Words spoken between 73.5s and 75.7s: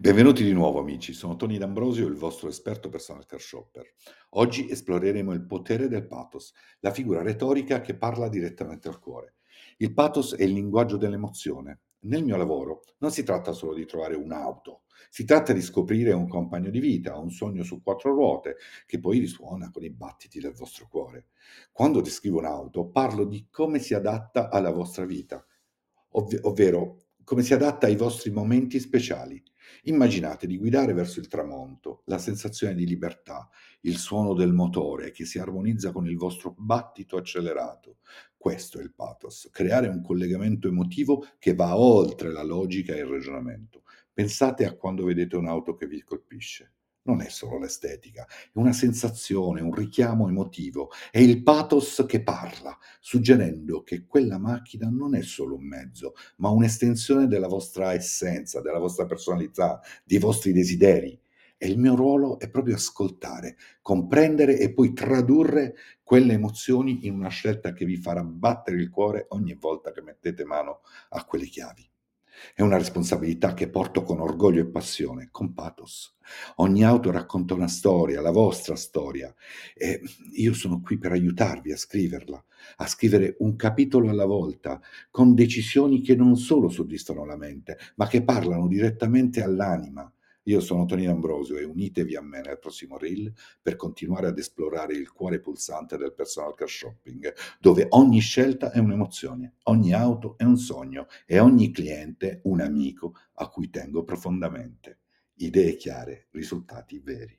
che porto con orgoglio e passione, con